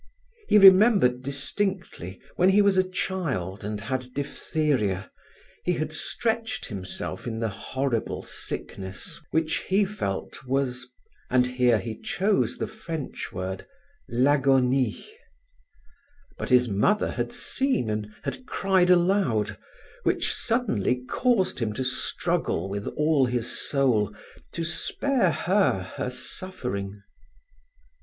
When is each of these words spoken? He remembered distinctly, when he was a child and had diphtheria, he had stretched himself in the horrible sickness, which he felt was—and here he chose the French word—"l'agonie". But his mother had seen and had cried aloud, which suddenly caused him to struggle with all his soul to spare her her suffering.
He 0.49 0.57
remembered 0.57 1.21
distinctly, 1.21 2.19
when 2.35 2.49
he 2.49 2.63
was 2.63 2.75
a 2.75 2.89
child 2.89 3.63
and 3.63 3.79
had 3.79 4.07
diphtheria, 4.15 5.11
he 5.63 5.73
had 5.73 5.93
stretched 5.93 6.65
himself 6.65 7.27
in 7.27 7.39
the 7.39 7.49
horrible 7.49 8.23
sickness, 8.23 9.21
which 9.29 9.57
he 9.57 9.85
felt 9.85 10.43
was—and 10.43 11.45
here 11.45 11.77
he 11.77 11.99
chose 12.01 12.57
the 12.57 12.65
French 12.65 13.31
word—"l'agonie". 13.31 15.05
But 16.35 16.49
his 16.49 16.67
mother 16.67 17.11
had 17.11 17.31
seen 17.31 17.87
and 17.87 18.09
had 18.23 18.47
cried 18.47 18.89
aloud, 18.89 19.55
which 20.01 20.33
suddenly 20.33 21.05
caused 21.07 21.59
him 21.59 21.73
to 21.73 21.83
struggle 21.83 22.67
with 22.67 22.87
all 22.97 23.27
his 23.27 23.51
soul 23.51 24.11
to 24.53 24.63
spare 24.63 25.29
her 25.29 25.93
her 25.97 26.09
suffering. 26.09 27.03